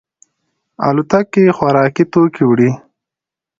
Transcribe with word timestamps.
الوتکې 0.87 1.43
خوراکي 1.57 2.03
توکي 2.11 2.43
وړي. 2.47 2.71